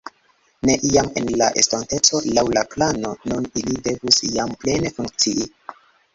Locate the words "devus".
3.91-4.19